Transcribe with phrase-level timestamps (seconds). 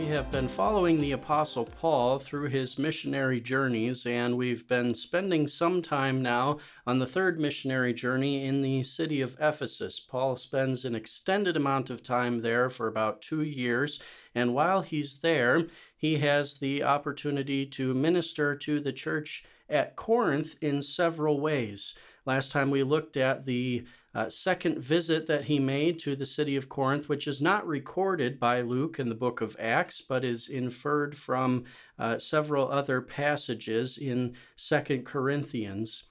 [0.00, 5.46] We have been following the Apostle Paul through his missionary journeys, and we've been spending
[5.46, 10.00] some time now on the third missionary journey in the city of Ephesus.
[10.00, 14.02] Paul spends an extended amount of time there for about two years,
[14.34, 20.56] and while he's there, he has the opportunity to minister to the church at Corinth
[20.62, 21.94] in several ways.
[22.24, 26.56] Last time we looked at the uh, second visit that he made to the city
[26.56, 30.48] of Corinth, which is not recorded by Luke in the book of Acts, but is
[30.48, 31.64] inferred from
[31.98, 36.04] uh, several other passages in Second Corinthians.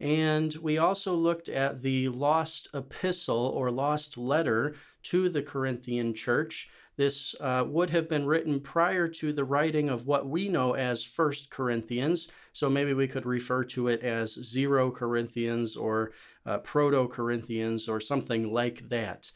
[0.00, 6.70] And we also looked at the lost epistle or lost letter to the Corinthian church.
[6.96, 11.02] This uh, would have been written prior to the writing of what we know as
[11.02, 12.28] First Corinthians.
[12.52, 16.12] So maybe we could refer to it as Zero Corinthians or
[16.46, 19.30] uh, Proto Corinthians or something like that.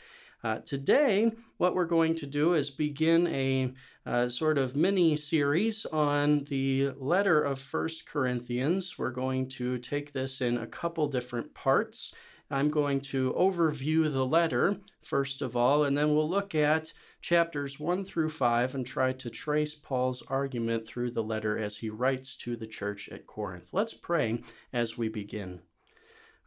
[0.44, 3.72] Uh, today, what we're going to do is begin a
[4.06, 8.96] uh, sort of mini series on the letter of First Corinthians.
[8.96, 12.14] We're going to take this in a couple different parts.
[12.50, 17.78] I'm going to overview the letter, first of all, and then we'll look at chapters
[17.78, 22.36] 1 through 5 and try to trace Paul's argument through the letter as he writes
[22.36, 23.68] to the church at Corinth.
[23.72, 25.60] Let's pray as we begin.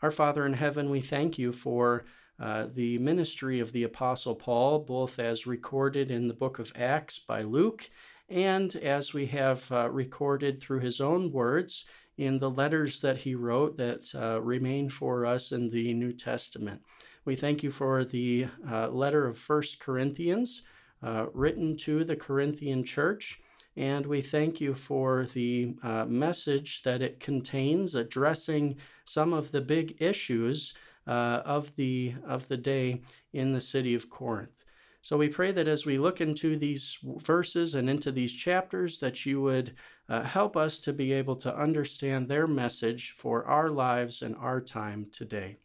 [0.02, 2.06] Our Father in heaven, we thank you for
[2.40, 7.20] uh, the ministry of the Apostle Paul, both as recorded in the book of Acts
[7.20, 7.88] by Luke
[8.28, 11.86] and as we have uh, recorded through his own words
[12.18, 16.81] in the letters that he wrote that uh, remain for us in the New Testament.
[17.24, 20.64] We thank you for the uh, letter of First Corinthians
[21.04, 23.40] uh, written to the Corinthian church.
[23.78, 29.62] And we thank you for the uh, message that it contains, addressing some of the
[29.62, 30.74] big issues
[31.08, 33.02] uh, of, the, of the day
[33.34, 34.66] in the city of Corinth.
[35.02, 39.26] So we pray that as we look into these verses and into these chapters, that
[39.26, 39.74] you would
[40.08, 44.62] uh, help us to be able to understand their message for our lives and our
[44.62, 45.58] time today.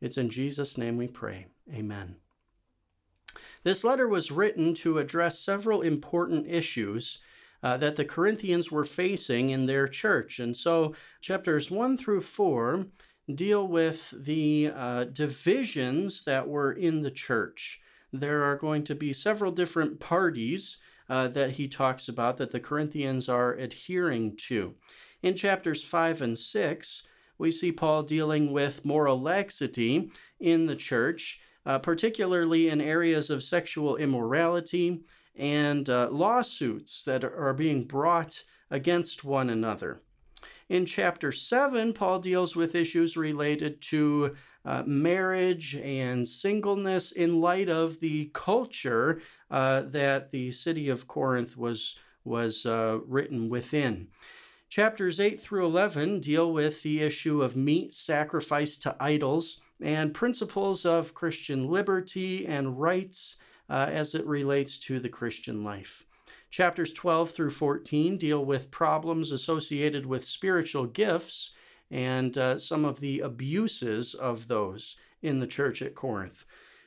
[0.00, 1.46] It's in Jesus' name we pray.
[1.72, 2.16] Amen.
[3.64, 7.18] This letter was written to address several important issues
[7.62, 10.38] uh, that the Corinthians were facing in their church.
[10.38, 12.86] And so, chapters 1 through 4
[13.34, 17.80] deal with the uh, divisions that were in the church.
[18.12, 20.78] There are going to be several different parties
[21.08, 24.74] uh, that he talks about that the Corinthians are adhering to.
[25.22, 27.02] In chapters 5 and 6,
[27.38, 33.42] we see Paul dealing with moral laxity in the church, uh, particularly in areas of
[33.42, 35.02] sexual immorality
[35.36, 40.00] and uh, lawsuits that are being brought against one another.
[40.68, 47.68] In chapter 7, Paul deals with issues related to uh, marriage and singleness in light
[47.68, 54.08] of the culture uh, that the city of Corinth was, was uh, written within.
[54.68, 60.84] Chapters 8 through 11 deal with the issue of meat sacrificed to idols and principles
[60.84, 63.36] of Christian liberty and rights
[63.68, 66.04] uh, as it relates to the Christian life.
[66.50, 71.52] Chapters 12 through 14 deal with problems associated with spiritual gifts
[71.90, 76.44] and uh, some of the abuses of those in the church at Corinth.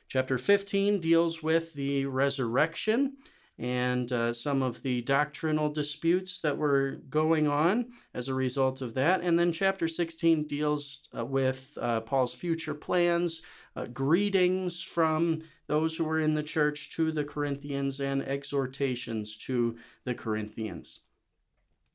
[0.08, 3.16] Chapter 15 deals with the resurrection
[3.60, 8.94] and uh, some of the doctrinal disputes that were going on as a result of
[8.94, 9.20] that.
[9.20, 13.42] And then chapter 16 deals uh, with uh, Paul's future plans,
[13.76, 19.76] uh, greetings from those who were in the church to the Corinthians, and exhortations to
[20.04, 21.00] the Corinthians.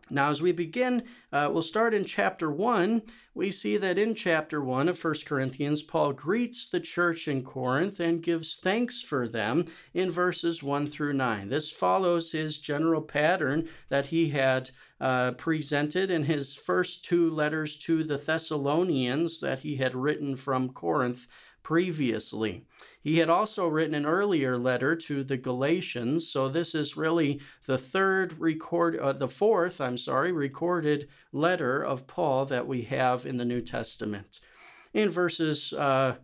[0.10, 1.04] Now, as we begin,
[1.34, 3.02] uh, we'll start in chapter 1.
[3.34, 8.00] We see that in chapter 1 of 1 Corinthians, Paul greets the church in Corinth
[8.00, 9.66] and gives thanks for them
[9.96, 11.50] in verses 1 through 9.
[11.50, 14.70] This follows his general pattern that he had
[15.02, 20.70] uh, presented in his first two letters to the Thessalonians that he had written from
[20.70, 21.28] Corinth
[21.66, 22.64] previously.
[23.02, 27.80] He had also written an earlier letter to the Galatians, so this is really the
[27.80, 33.38] third record, uh, the fourth, I'm sorry, recorded letter of Paul that we have in
[33.38, 34.42] the New Testament.
[34.94, 36.18] In verses uh,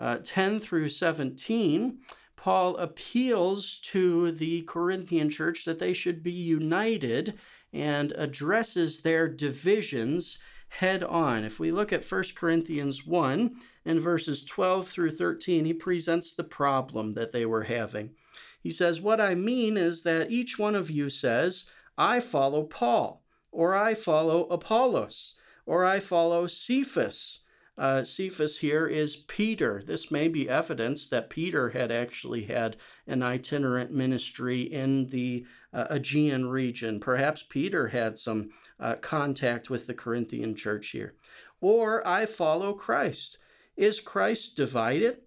[0.00, 1.98] uh, 10 through 17,
[2.34, 7.34] Paul appeals to the Corinthian church that they should be united
[7.70, 10.38] and addresses their divisions
[10.78, 11.44] head on.
[11.44, 16.44] If we look at 1 Corinthians 1 and verses 12 through 13, he presents the
[16.44, 18.10] problem that they were having.
[18.60, 23.22] He says, What I mean is that each one of you says, I follow Paul,
[23.50, 25.34] or I follow Apollos,
[25.64, 27.40] or I follow Cephas.
[27.78, 29.82] Uh, Cephas here is Peter.
[29.84, 32.76] This may be evidence that Peter had actually had
[33.06, 35.44] an itinerant ministry in the
[35.74, 37.00] uh, Aegean region.
[37.00, 38.50] Perhaps Peter had some
[38.80, 41.14] uh, contact with the Corinthian church here.
[41.60, 43.38] Or I follow Christ.
[43.76, 45.18] Is Christ divided?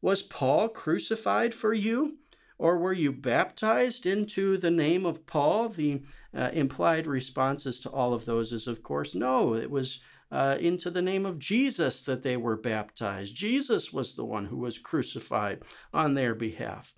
[0.00, 2.18] Was Paul crucified for you?
[2.58, 5.68] Or were you baptized into the name of Paul?
[5.68, 6.02] The
[6.34, 9.54] uh, implied responses to all of those is, of course, no.
[9.54, 10.00] It was
[10.30, 13.34] uh, into the name of Jesus that they were baptized.
[13.34, 15.62] Jesus was the one who was crucified
[15.92, 16.94] on their behalf.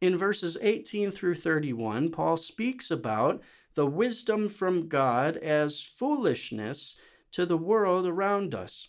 [0.00, 3.40] In verses 18 through 31, Paul speaks about
[3.74, 6.96] the wisdom from God as foolishness
[7.32, 8.88] to the world around us,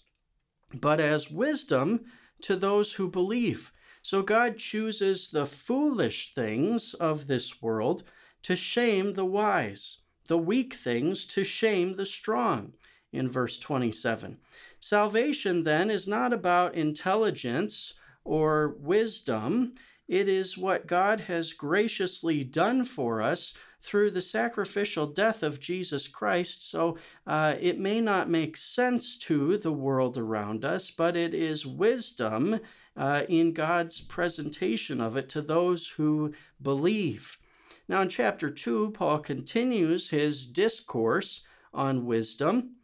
[0.73, 2.05] but as wisdom
[2.41, 3.71] to those who believe.
[4.01, 8.03] So God chooses the foolish things of this world
[8.43, 12.73] to shame the wise, the weak things to shame the strong,
[13.13, 14.37] in verse 27.
[14.79, 17.93] Salvation, then, is not about intelligence
[18.25, 19.75] or wisdom.
[20.07, 26.07] It is what God has graciously done for us through the sacrificial death of Jesus
[26.07, 26.69] Christ.
[26.69, 31.65] So uh, it may not make sense to the world around us, but it is
[31.65, 32.61] wisdom
[32.95, 37.37] uh, in God's presentation of it to those who believe.
[37.89, 41.41] Now, in chapter 2, Paul continues his discourse
[41.73, 42.75] on wisdom.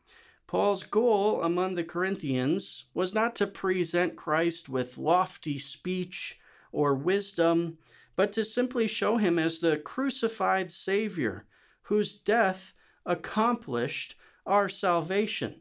[0.50, 6.40] Paul's goal among the Corinthians was not to present Christ with lofty speech
[6.72, 7.78] or wisdom,
[8.16, 11.46] but to simply show him as the crucified Savior
[11.84, 12.74] whose death
[13.06, 15.60] accomplished our salvation.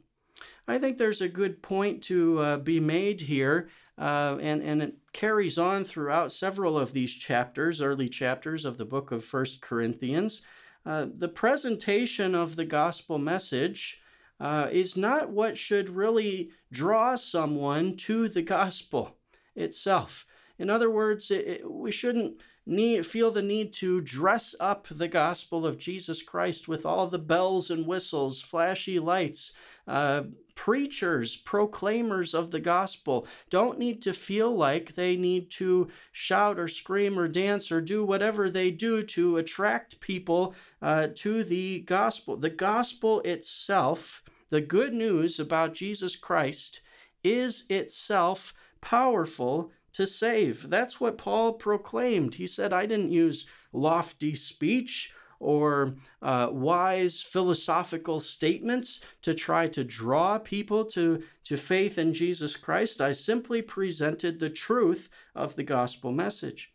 [0.67, 3.69] I think there's a good point to uh, be made here,
[3.99, 8.87] uh, and, and it carries on throughout several of these chapters, early chapters of the
[8.87, 10.41] book of First Corinthians.
[10.87, 14.01] Uh, the presentation of the gospel message
[14.41, 19.17] uh, is not what should really draw someone to the gospel
[19.57, 20.27] itself.
[20.59, 25.09] In other words, it, it, we shouldn't need, feel the need to dress up the
[25.09, 29.53] gospel of Jesus Christ with all the bells and whistles, flashy lights.
[29.89, 30.23] Uh,
[30.55, 36.67] preachers, proclaimers of the gospel don't need to feel like they need to shout or
[36.67, 40.53] scream or dance or do whatever they do to attract people
[40.83, 42.37] uh, to the gospel.
[42.37, 46.81] The gospel itself, the good news about Jesus Christ,
[47.23, 50.69] is itself powerful to save.
[50.69, 52.35] That's what Paul proclaimed.
[52.35, 59.85] He said, I didn't use lofty speech or uh, wise philosophical statements to try to
[59.85, 63.01] draw people to, to faith in Jesus Christ.
[63.01, 66.73] I simply presented the truth of the gospel message.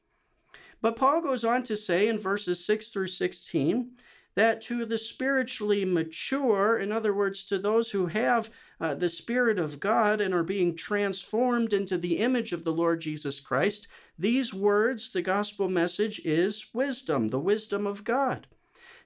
[0.82, 3.92] But Paul goes on to say in verses 6 through 16
[4.36, 8.50] that to the spiritually mature, in other words, to those who have
[8.80, 13.02] uh, the Spirit of God and are being transformed into the image of the Lord
[13.02, 13.88] Jesus Christ,
[14.18, 18.48] these words, the gospel message, is wisdom, the wisdom of God.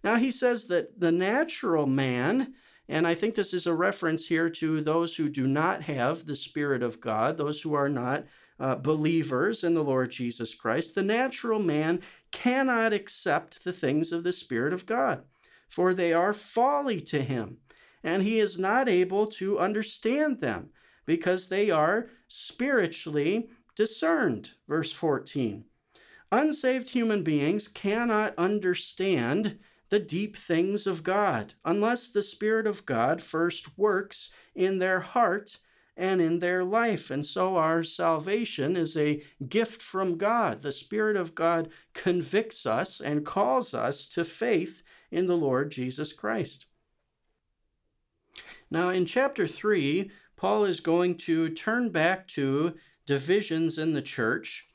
[0.07, 2.53] Now, he says that the natural man,
[2.87, 6.33] and I think this is a reference here to those who do not have the
[6.33, 8.23] Spirit of God, those who are not
[8.57, 11.99] uh, believers in the Lord Jesus Christ, the natural man
[12.31, 15.25] cannot accept the things of the Spirit of God,
[15.67, 17.57] for they are folly to him,
[18.01, 20.69] and he is not able to understand them
[21.05, 24.51] because they are spiritually discerned.
[24.69, 25.65] Verse 14.
[26.31, 29.59] Unsaved human beings cannot understand
[29.89, 35.59] the deep things of God unless the Spirit of God first works in their heart
[35.95, 37.09] and in their life.
[37.09, 40.59] And so our salvation is a gift from God.
[40.59, 46.13] The Spirit of God convicts us and calls us to faith in the Lord Jesus
[46.13, 46.67] Christ.
[48.69, 52.75] Now, in chapter 3, Paul is going to turn back to
[53.05, 54.66] divisions in the church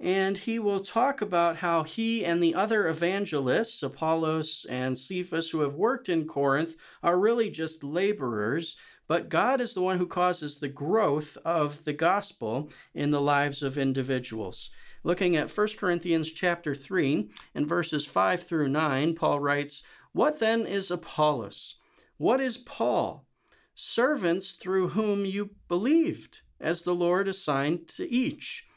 [0.00, 5.60] and he will talk about how he and the other evangelists, Apollos and Cephas, who
[5.60, 8.76] have worked in Corinth, are really just laborers,
[9.08, 13.62] but God is the one who causes the growth of the gospel in the lives
[13.62, 14.70] of individuals.
[15.02, 20.66] Looking at 1 Corinthians chapter 3 and verses 5 through 9, Paul writes, What then
[20.66, 21.76] is Apollos?
[22.18, 23.26] What is Paul?
[23.74, 28.67] Servants through whom you believed, as the Lord assigned to each.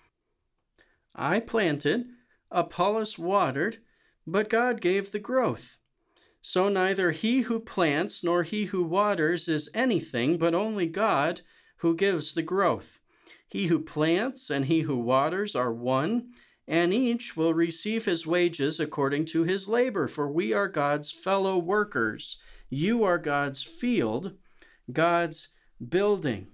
[1.16, 2.06] I planted,
[2.52, 3.78] Apollos watered,
[4.26, 5.78] but God gave the growth.
[6.42, 11.42] So neither he who plants nor he who waters is anything, but only God
[11.78, 13.00] who gives the growth.
[13.48, 16.30] He who plants and he who waters are one,
[16.68, 21.58] and each will receive his wages according to his labor, for we are God's fellow
[21.58, 22.38] workers.
[22.70, 24.34] You are God's field,
[24.92, 25.50] God's
[25.86, 26.48] building.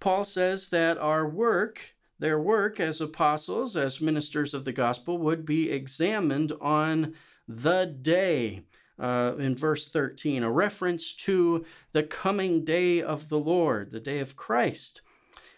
[0.00, 5.46] Paul says that our work, their work as apostles, as ministers of the gospel, would
[5.46, 7.14] be examined on
[7.46, 8.62] the day.
[8.98, 14.18] Uh, in verse 13, a reference to the coming day of the Lord, the day
[14.18, 15.02] of Christ.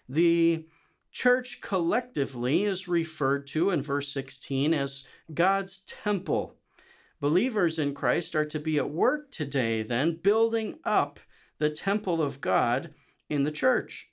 [0.07, 0.67] The
[1.11, 6.57] church collectively is referred to in verse 16 as God's temple.
[7.19, 11.19] Believers in Christ are to be at work today, then, building up
[11.59, 12.93] the temple of God
[13.29, 14.10] in the church.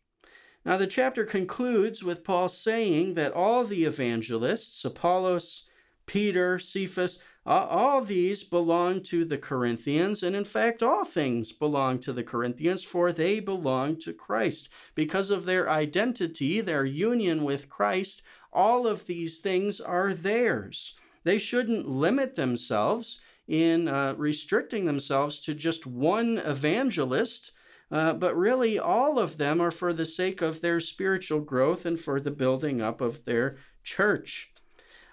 [0.67, 5.63] Now, the chapter concludes with Paul saying that all the evangelists, Apollos,
[6.05, 12.11] Peter, Cephas, all these belong to the Corinthians, and in fact, all things belong to
[12.11, 14.67] the Corinthians, for they belong to Christ.
[14.93, 18.21] Because of their identity, their union with Christ,
[18.51, 20.95] all of these things are theirs.
[21.23, 27.53] They shouldn't limit themselves in uh, restricting themselves to just one evangelist.
[27.89, 31.99] Uh, but really, all of them are for the sake of their spiritual growth and
[31.99, 34.51] for the building up of their church.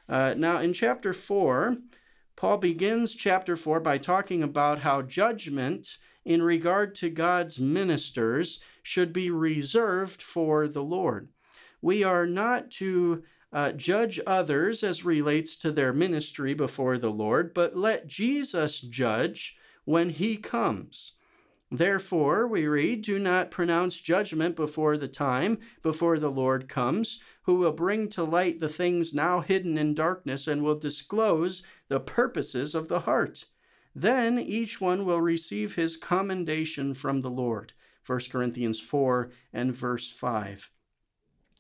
[0.09, 1.76] Uh, now, in chapter 4,
[2.37, 9.12] Paul begins chapter 4 by talking about how judgment in regard to God's ministers should
[9.12, 11.28] be reserved for the Lord.
[11.81, 17.54] We are not to uh, judge others as relates to their ministry before the Lord,
[17.54, 21.12] but let Jesus judge when he comes.
[21.71, 27.56] Therefore, we read, Do not pronounce judgment before the time, before the Lord comes, who
[27.56, 32.75] will bring to light the things now hidden in darkness and will disclose the purposes
[32.75, 33.47] of the heart.
[33.94, 37.73] Then each one will receive his commendation from the Lord.
[38.06, 40.71] 1 Corinthians 4 and verse 5.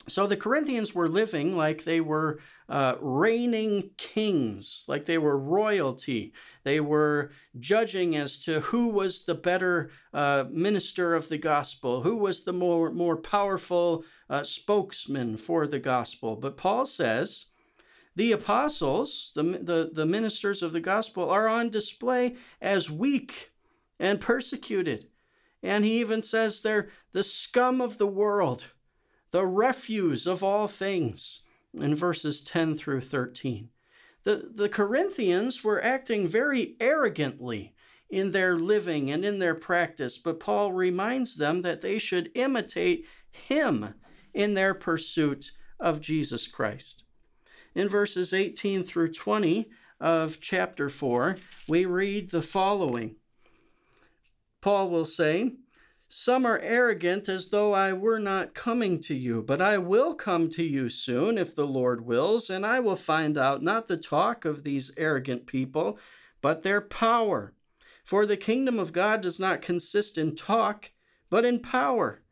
[0.06, 6.34] So the Corinthians were living like they were uh, reigning kings, like they were royalty.
[6.62, 12.16] They were judging as to who was the better uh, minister of the gospel, who
[12.16, 16.36] was the more, more powerful uh, spokesman for the gospel.
[16.36, 17.46] But Paul says
[18.14, 23.52] the apostles, the, the, the ministers of the gospel, are on display as weak
[23.98, 25.08] and persecuted.
[25.62, 28.66] And he even says they're the scum of the world
[29.34, 33.68] the refuse of all things, in verses 10 through 13.
[34.22, 37.74] The, the Corinthians were acting very arrogantly
[38.08, 43.08] in their living and in their practice, but Paul reminds them that they should imitate
[43.32, 43.94] him
[44.32, 45.50] in their pursuit
[45.80, 47.02] of Jesus Christ.
[47.74, 51.38] In verses 18 through 20 of chapter 4,
[51.68, 53.16] we read the following
[54.60, 55.54] Paul will say,
[56.08, 60.48] some are arrogant as though I were not coming to you, but I will come
[60.50, 64.44] to you soon, if the Lord wills, and I will find out not the talk
[64.44, 65.98] of these arrogant people,
[66.40, 67.52] but their power.
[68.04, 70.90] For the kingdom of God does not consist in talk,
[71.30, 72.22] but in power.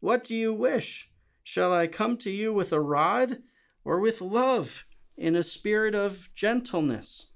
[0.00, 1.10] What do you wish?
[1.42, 3.38] Shall I come to you with a rod,
[3.84, 4.84] or with love,
[5.16, 7.28] in a spirit of gentleness?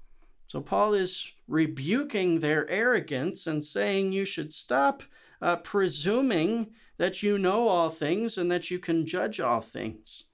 [0.47, 5.03] So Paul is rebuking their arrogance and saying you should stop
[5.41, 10.25] uh, presuming that you know all things and that you can judge all things.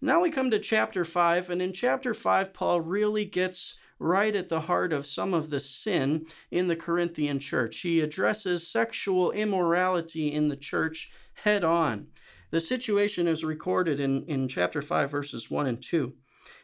[0.00, 4.50] Now we come to chapter 5, and in chapter 5, Paul really gets right at
[4.50, 7.80] the heart of some of the sin in the Corinthian church.
[7.80, 12.08] He addresses sexual immorality in the church head on.
[12.50, 16.12] The situation is recorded in, in chapter 5, verses 1 and 2.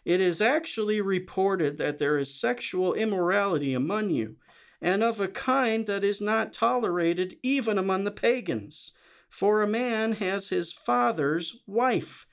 [0.05, 4.37] It is actually reported that there is sexual immorality among you
[4.83, 8.91] and of a kind that is not tolerated even among the pagans.
[9.29, 12.27] For a man has his father's wife,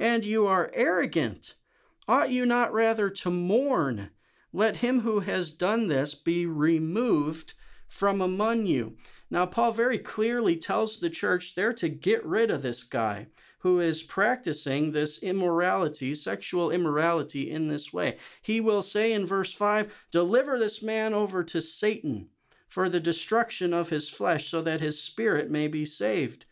[0.00, 1.54] and you are arrogant.
[2.08, 4.10] Ought you not rather to mourn?
[4.52, 7.54] Let him who has done this be removed
[7.88, 8.96] from among you.
[9.30, 13.28] Now, Paul very clearly tells the church they're to get rid of this guy
[13.62, 18.18] who is practicing this immorality, sexual immorality, in this way.
[18.42, 22.28] He will say in verse 5 Deliver this man over to Satan
[22.66, 26.46] for the destruction of his flesh, so that his spirit may be saved.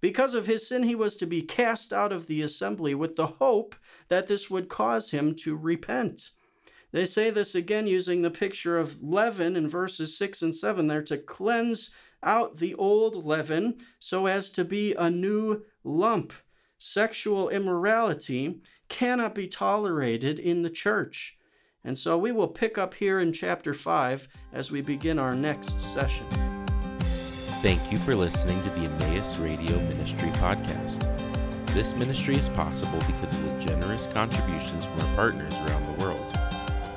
[0.00, 3.28] Because of his sin, he was to be cast out of the assembly with the
[3.28, 3.74] hope
[4.08, 6.30] that this would cause him to repent.
[6.92, 11.02] They say this again using the picture of leaven in verses 6 and 7 there
[11.04, 16.32] to cleanse out the old leaven so as to be a new lump.
[16.78, 21.36] sexual immorality cannot be tolerated in the church.
[21.84, 25.80] And so we will pick up here in chapter 5 as we begin our next
[25.80, 26.26] session.
[27.62, 31.08] Thank you for listening to the Emmaus Radio Ministry podcast.
[31.68, 36.38] This ministry is possible because of the generous contributions from our partners around the world.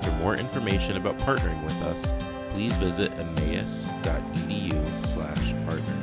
[0.04, 2.12] For more information about partnering with us,
[2.56, 5.95] please visit emmaus.edu slash partner.